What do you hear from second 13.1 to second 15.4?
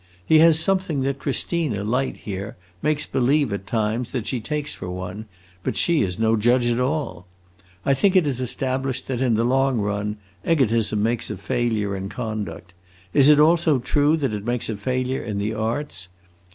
is it also true that it makes a failure in